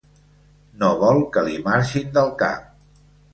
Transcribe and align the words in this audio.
No 0.83 0.89
vol 1.03 1.21
que 1.35 1.43
li 1.49 1.59
marxin 1.67 2.09
del 2.17 2.33
cap. 2.41 2.89